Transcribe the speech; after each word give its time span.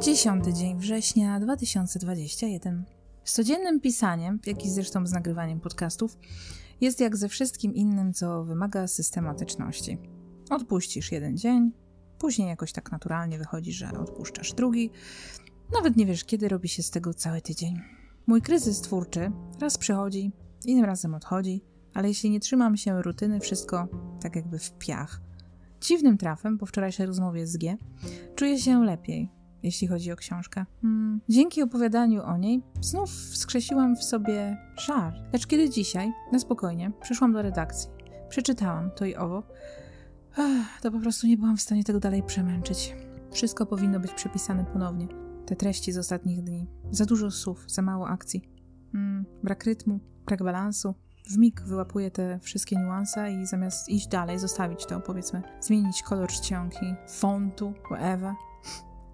Dziesiąty 0.00 0.52
dzień 0.52 0.78
września 0.78 1.40
2021. 1.40 2.84
Z 3.24 3.32
codziennym 3.32 3.80
pisaniem, 3.80 4.38
jak 4.46 4.64
i 4.64 4.70
zresztą 4.70 5.06
z 5.06 5.12
nagrywaniem 5.12 5.60
podcastów, 5.60 6.18
jest 6.80 7.00
jak 7.00 7.16
ze 7.16 7.28
wszystkim 7.28 7.74
innym, 7.74 8.12
co 8.12 8.44
wymaga 8.44 8.86
systematyczności. 8.86 9.98
Odpuścisz 10.50 11.12
jeden 11.12 11.36
dzień, 11.36 11.72
później 12.18 12.48
jakoś 12.48 12.72
tak 12.72 12.92
naturalnie 12.92 13.38
wychodzi, 13.38 13.72
że 13.72 13.92
odpuszczasz 13.92 14.52
drugi. 14.52 14.90
Nawet 15.72 15.96
nie 15.96 16.06
wiesz, 16.06 16.24
kiedy 16.24 16.48
robi 16.48 16.68
się 16.68 16.82
z 16.82 16.90
tego 16.90 17.14
cały 17.14 17.40
tydzień. 17.40 17.80
Mój 18.26 18.42
kryzys 18.42 18.80
twórczy 18.80 19.32
raz 19.60 19.78
przychodzi, 19.78 20.32
innym 20.64 20.84
razem 20.84 21.14
odchodzi, 21.14 21.64
ale 21.94 22.08
jeśli 22.08 22.30
nie 22.30 22.40
trzymam 22.40 22.76
się 22.76 23.02
rutyny, 23.02 23.40
wszystko 23.40 23.88
tak 24.22 24.36
jakby 24.36 24.58
w 24.58 24.72
piach. 24.72 25.20
Dziwnym 25.80 26.18
trafem, 26.18 26.58
po 26.58 26.66
wczorajszej 26.66 27.06
rozmowie 27.06 27.46
z 27.46 27.56
G, 27.56 27.76
czuję 28.34 28.58
się 28.58 28.84
lepiej, 28.84 29.39
jeśli 29.62 29.86
chodzi 29.86 30.12
o 30.12 30.16
książkę. 30.16 30.64
Hmm. 30.82 31.20
Dzięki 31.28 31.62
opowiadaniu 31.62 32.22
o 32.22 32.36
niej 32.36 32.62
znów 32.80 33.10
wskrzesiłam 33.10 33.96
w 33.96 34.04
sobie 34.04 34.56
żar. 34.76 35.14
Lecz 35.32 35.46
kiedy 35.46 35.70
dzisiaj, 35.70 36.12
na 36.32 36.38
spokojnie, 36.38 36.92
przyszłam 37.02 37.32
do 37.32 37.42
redakcji, 37.42 37.90
przeczytałam 38.28 38.90
to 38.90 39.04
i 39.04 39.16
owo, 39.16 39.42
to 40.82 40.90
po 40.90 41.00
prostu 41.00 41.26
nie 41.26 41.36
byłam 41.36 41.56
w 41.56 41.62
stanie 41.62 41.84
tego 41.84 42.00
dalej 42.00 42.22
przemęczyć. 42.22 42.96
Wszystko 43.32 43.66
powinno 43.66 44.00
być 44.00 44.12
przepisane 44.12 44.64
ponownie. 44.64 45.08
Te 45.46 45.56
treści 45.56 45.92
z 45.92 45.98
ostatnich 45.98 46.42
dni. 46.42 46.66
Za 46.90 47.04
dużo 47.04 47.30
słów, 47.30 47.64
za 47.66 47.82
mało 47.82 48.08
akcji. 48.08 48.42
Hmm. 48.92 49.24
Brak 49.42 49.64
rytmu, 49.64 50.00
brak 50.26 50.42
balansu, 50.42 50.94
w 51.30 51.38
mig 51.38 51.62
wyłapuję 51.62 52.10
te 52.10 52.38
wszystkie 52.38 52.76
niuanse 52.76 53.32
i 53.32 53.46
zamiast 53.46 53.88
iść 53.88 54.08
dalej, 54.08 54.38
zostawić 54.38 54.86
to, 54.86 55.00
powiedzmy, 55.00 55.42
zmienić 55.60 56.02
kolor 56.02 56.28
czcionki, 56.28 56.94
fontu, 57.08 57.72
whatever, 57.84 58.34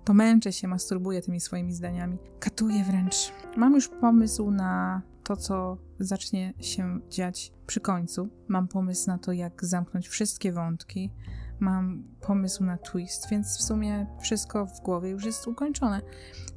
to 0.06 0.14
męczę 0.14 0.52
się, 0.52 0.68
masturbuję 0.68 1.22
tymi 1.22 1.40
swoimi 1.40 1.72
zdaniami. 1.72 2.18
Katuję 2.40 2.84
wręcz. 2.84 3.32
Mam 3.56 3.74
już 3.74 3.88
pomysł 3.88 4.50
na 4.50 5.02
to, 5.24 5.36
co 5.36 5.78
zacznie 5.98 6.54
się 6.60 7.00
dziać 7.10 7.52
przy 7.66 7.80
końcu. 7.80 8.28
Mam 8.48 8.68
pomysł 8.68 9.06
na 9.10 9.18
to, 9.18 9.32
jak 9.32 9.64
zamknąć 9.64 10.08
wszystkie 10.08 10.52
wątki. 10.52 11.10
Mam 11.60 12.04
pomysł 12.20 12.64
na 12.64 12.78
twist, 12.78 13.28
więc 13.30 13.58
w 13.58 13.62
sumie 13.62 14.06
wszystko 14.20 14.66
w 14.66 14.80
głowie 14.80 15.10
już 15.10 15.24
jest 15.24 15.46
ukończone. 15.46 16.00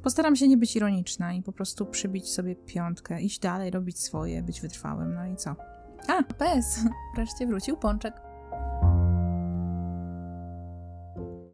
Postaram 0.02 0.36
się 0.36 0.48
nie 0.48 0.56
być 0.56 0.76
ironiczna 0.76 1.32
i 1.32 1.42
po 1.42 1.52
prostu 1.52 1.86
przybić 1.86 2.28
sobie 2.28 2.56
piątkę, 2.56 3.22
iść 3.22 3.38
dalej, 3.38 3.70
robić 3.70 3.98
swoje, 3.98 4.42
być 4.42 4.60
wytrwałym, 4.60 5.14
no 5.14 5.26
i 5.26 5.36
co? 5.36 5.56
A, 6.08 6.22
PS! 6.22 6.84
Wreszcie 7.14 7.46
wrócił 7.46 7.76
pączek. 7.76 8.29